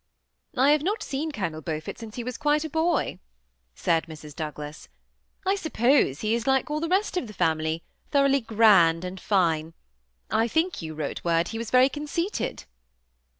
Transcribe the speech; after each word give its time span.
*'I 0.57 0.71
have 0.71 0.81
not 0.81 1.03
seen 1.03 1.31
Colonel 1.31 1.61
Beaufort 1.61 1.99
since 1.99 2.15
he 2.15 2.23
was 2.23 2.35
quite 2.35 2.65
a 2.65 2.69
boy," 2.71 3.19
said 3.75 4.07
Mrs. 4.07 4.35
Douglas. 4.35 4.89
"I 5.45 5.53
suppose 5.53 6.21
he 6.21 6.33
is 6.33 6.47
like 6.47 6.71
all 6.71 6.79
the 6.79 6.89
rest 6.89 7.17
of 7.17 7.27
the 7.27 7.35
family^ 7.35 7.83
thoroughly 8.09 8.41
grand 8.41 9.05
and 9.05 9.19
fine. 9.19 9.75
I 10.31 10.47
think 10.47 10.81
you 10.81 10.95
wrote 10.95 11.23
word 11.23 11.49
he 11.49 11.59
was 11.59 11.69
very 11.69 11.87
conceited." 11.87 12.65